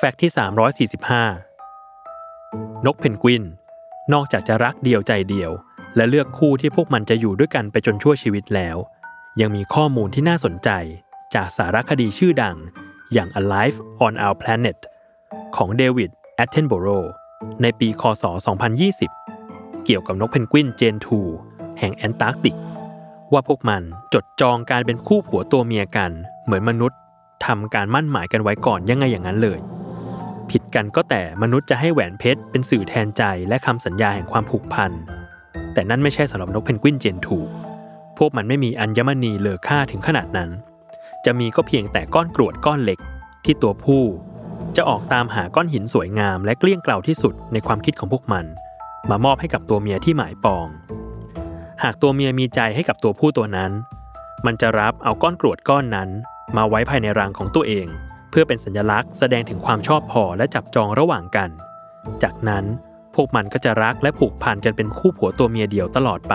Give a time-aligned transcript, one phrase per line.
[0.00, 0.32] fact ที่
[0.98, 3.44] 345 นกเพนกวิน
[4.12, 5.50] นอกจากจะรักเดียวใจเดียว
[5.96, 8.76] และเลือกคู่ที่พวกมันจะอยู่ด้วยกันไปจนชั่วชีวิตแล้ว
[9.40, 10.70] ยังมีข้อมูลที่น่าสนใจ
[11.34, 12.56] จากสารคดีชื่อดัง
[13.12, 14.78] อย่าง A Life on Our Planet
[15.56, 16.88] ของเดวิดแอตเทนโบโร
[17.62, 18.24] ในปีคศ
[19.04, 21.20] 2020 เกี่ยวกับนกเพนกวินเจนทู
[21.78, 22.56] แห่งแอนตาร์กติก
[23.32, 23.82] ว่าพวกมัน
[24.14, 26.10] จดจองการเป็นคู่ผัวตัวเมียกัน
[26.44, 26.98] เหมือนมนุษย์
[27.46, 29.60] ทำการมั่นหมายกันไว้ก่อนยังไงอย่างนั้นเลย
[30.50, 34.92] ผิดกันก็แต่มนุษย์จะให้แหวนเพชรเป็นสื่อแทนใจและคำสัญญาแห่งความผูกพัน
[35.74, 37.38] แต่นั่นไม่ใช่สำหรับนกเพนกวินเจนทู
[38.18, 40.50] พวกมันไม่มีอัญมณีเลอค่าถึงขนาดนั้น
[41.24, 42.98] จะมีก็เพียงแต่ก้อนกรวดก้อนเล็ก
[43.44, 44.02] ที่ตัวผู้
[44.76, 48.44] จะออกตามหาก้อนหินสวยงามและเกลี้ยงเกล่าที่สุดในความคิดของพวกมัน
[49.10, 50.66] มามอบให้กับตัวเมียที่หมายปอง
[51.82, 53.72] หากตัวเมียมีใจให้กับตัวผู้ตัวนั้น
[54.46, 56.08] มันจะรับเอาก้อนกรวดก้อนนั้น
[56.56, 57.86] มาไว้ภายในรังของตัวเอง
[58.30, 61.50] เพื่อเป็นสัญลักษณ์แสดงถึงความชอบพอและจับจองระหว่างกัน
[62.22, 62.64] จากนั้น
[63.14, 66.34] พวกมันก็จะรักและผูกพันกันเป็นคู่ผัวตัวเมียเดียวตลอดไป